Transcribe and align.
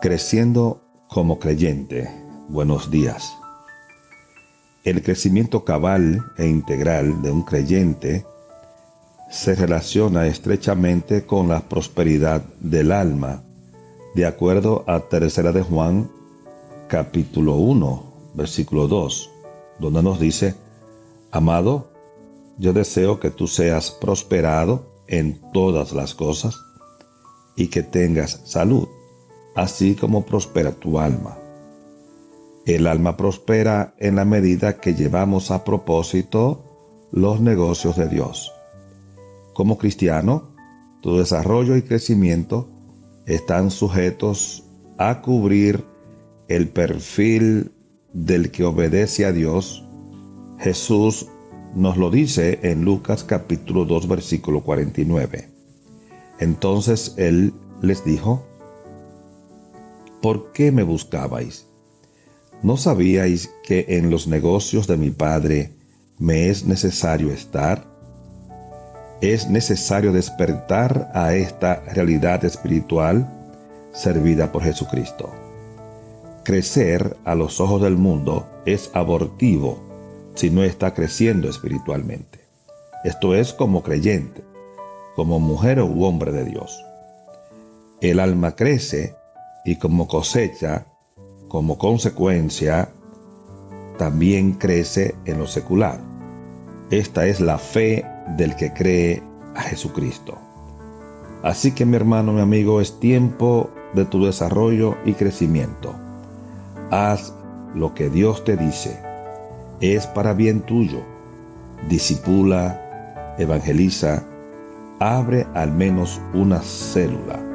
Creciendo 0.00 0.80
como 1.08 1.38
creyente. 1.38 2.08
Buenos 2.48 2.90
días. 2.90 3.36
El 4.82 5.02
crecimiento 5.02 5.66
cabal 5.66 6.24
e 6.38 6.46
integral 6.46 7.20
de 7.20 7.30
un 7.30 7.42
creyente 7.42 8.24
se 9.30 9.54
relaciona 9.54 10.26
estrechamente 10.26 11.26
con 11.26 11.48
la 11.48 11.60
prosperidad 11.68 12.40
del 12.60 12.92
alma, 12.92 13.42
de 14.14 14.24
acuerdo 14.24 14.84
a 14.86 15.00
Tercera 15.00 15.52
de 15.52 15.60
Juan, 15.60 16.10
capítulo 16.88 17.56
1, 17.56 18.32
versículo 18.32 18.88
2, 18.88 19.30
donde 19.80 20.02
nos 20.02 20.18
dice, 20.18 20.54
Amado, 21.30 21.90
yo 22.56 22.72
deseo 22.72 23.20
que 23.20 23.30
tú 23.30 23.46
seas 23.46 23.90
prosperado 23.90 24.86
en 25.08 25.42
todas 25.52 25.92
las 25.92 26.14
cosas 26.14 26.58
y 27.54 27.68
que 27.68 27.82
tengas 27.82 28.40
salud, 28.46 28.88
así 29.54 29.94
como 29.94 30.24
prospera 30.24 30.72
tu 30.72 30.98
alma. 30.98 31.36
El 32.66 32.86
alma 32.86 33.16
prospera 33.16 33.94
en 33.98 34.16
la 34.16 34.24
medida 34.24 34.78
que 34.78 34.94
llevamos 34.94 35.50
a 35.50 35.64
propósito 35.64 36.64
los 37.10 37.40
negocios 37.40 37.96
de 37.96 38.08
Dios. 38.08 38.52
Como 39.54 39.78
cristiano, 39.78 40.50
tu 41.00 41.16
desarrollo 41.16 41.76
y 41.76 41.82
crecimiento 41.82 42.68
están 43.26 43.70
sujetos 43.70 44.64
a 44.98 45.22
cubrir 45.22 45.84
el 46.48 46.68
perfil 46.68 47.72
del 48.12 48.50
que 48.50 48.64
obedece 48.64 49.24
a 49.24 49.32
Dios. 49.32 49.84
Jesús 50.58 51.28
nos 51.74 51.96
lo 51.96 52.10
dice 52.10 52.58
en 52.62 52.84
Lucas 52.84 53.24
capítulo 53.24 53.84
2 53.84 54.08
versículo 54.08 54.62
49. 54.62 55.48
Entonces 56.38 57.14
él 57.16 57.54
les 57.82 58.04
dijo, 58.04 58.44
¿por 60.20 60.52
qué 60.52 60.72
me 60.72 60.82
buscabais? 60.82 61.66
¿No 62.62 62.76
sabíais 62.76 63.50
que 63.62 63.86
en 63.88 64.10
los 64.10 64.26
negocios 64.26 64.86
de 64.86 64.96
mi 64.96 65.10
Padre 65.10 65.72
me 66.18 66.50
es 66.50 66.64
necesario 66.64 67.32
estar? 67.32 67.84
Es 69.22 69.48
necesario 69.48 70.12
despertar 70.12 71.10
a 71.14 71.34
esta 71.34 71.80
realidad 71.80 72.44
espiritual 72.44 73.28
servida 73.92 74.52
por 74.52 74.62
Jesucristo. 74.62 75.30
Crecer 76.44 77.16
a 77.24 77.34
los 77.34 77.60
ojos 77.60 77.82
del 77.82 77.96
mundo 77.96 78.46
es 78.66 78.90
abortivo 78.92 79.78
si 80.34 80.50
no 80.50 80.62
está 80.62 80.94
creciendo 80.94 81.48
espiritualmente. 81.48 82.40
Esto 83.04 83.34
es 83.34 83.52
como 83.52 83.82
creyente, 83.82 84.42
como 85.16 85.40
mujer 85.40 85.80
u 85.80 86.04
hombre 86.04 86.32
de 86.32 86.44
Dios. 86.44 86.84
El 88.00 88.20
alma 88.20 88.56
crece 88.56 89.14
y 89.64 89.76
como 89.76 90.08
cosecha, 90.08 90.86
como 91.48 91.78
consecuencia, 91.78 92.92
también 93.98 94.52
crece 94.52 95.14
en 95.24 95.38
lo 95.38 95.46
secular. 95.46 96.00
Esta 96.90 97.26
es 97.26 97.40
la 97.40 97.58
fe 97.58 98.04
del 98.36 98.56
que 98.56 98.72
cree 98.72 99.22
a 99.54 99.62
Jesucristo. 99.62 100.38
Así 101.42 101.72
que 101.72 101.84
mi 101.84 101.96
hermano, 101.96 102.32
mi 102.32 102.40
amigo, 102.40 102.80
es 102.80 102.98
tiempo 103.00 103.70
de 103.94 104.04
tu 104.04 104.24
desarrollo 104.24 104.96
y 105.04 105.14
crecimiento. 105.14 105.94
Haz 106.90 107.34
lo 107.74 107.94
que 107.94 108.10
Dios 108.10 108.44
te 108.44 108.56
dice 108.56 109.10
es 109.80 110.06
para 110.06 110.34
bien 110.34 110.60
tuyo. 110.60 111.00
Disipula, 111.88 113.34
evangeliza, 113.38 114.22
abre 114.98 115.46
al 115.54 115.72
menos 115.72 116.20
una 116.34 116.60
célula. 116.60 117.49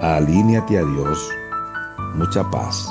Alíñate 0.00 0.78
a 0.78 0.82
Dios. 0.82 1.30
Mucha 2.14 2.42
paz. 2.50 2.88